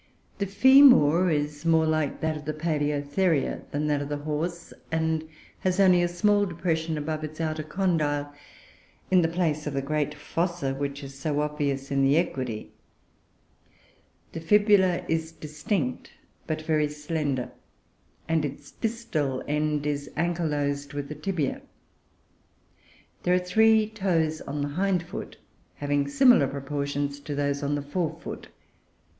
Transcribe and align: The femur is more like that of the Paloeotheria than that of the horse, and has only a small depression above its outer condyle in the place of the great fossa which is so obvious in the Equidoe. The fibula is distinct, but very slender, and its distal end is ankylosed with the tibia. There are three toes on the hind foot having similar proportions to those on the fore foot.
The 0.39 0.47
femur 0.47 1.29
is 1.29 1.63
more 1.63 1.85
like 1.85 2.21
that 2.21 2.35
of 2.35 2.45
the 2.45 2.55
Paloeotheria 2.55 3.69
than 3.69 3.85
that 3.85 4.01
of 4.01 4.09
the 4.09 4.17
horse, 4.17 4.73
and 4.91 5.29
has 5.59 5.79
only 5.79 6.01
a 6.01 6.07
small 6.07 6.47
depression 6.47 6.97
above 6.97 7.23
its 7.23 7.39
outer 7.39 7.61
condyle 7.61 8.33
in 9.11 9.21
the 9.21 9.27
place 9.27 9.67
of 9.67 9.75
the 9.75 9.81
great 9.83 10.15
fossa 10.15 10.73
which 10.73 11.03
is 11.03 11.13
so 11.13 11.41
obvious 11.41 11.91
in 11.91 12.01
the 12.03 12.15
Equidoe. 12.15 12.65
The 14.31 14.39
fibula 14.41 15.05
is 15.07 15.31
distinct, 15.31 16.13
but 16.47 16.63
very 16.63 16.89
slender, 16.89 17.51
and 18.27 18.43
its 18.43 18.71
distal 18.71 19.43
end 19.47 19.85
is 19.85 20.09
ankylosed 20.17 20.95
with 20.95 21.09
the 21.09 21.13
tibia. 21.15 21.61
There 23.21 23.35
are 23.35 23.37
three 23.37 23.87
toes 23.87 24.41
on 24.47 24.63
the 24.63 24.69
hind 24.69 25.03
foot 25.03 25.37
having 25.75 26.07
similar 26.07 26.47
proportions 26.47 27.19
to 27.19 27.35
those 27.35 27.61
on 27.61 27.75
the 27.75 27.83
fore 27.83 28.17
foot. 28.19 28.47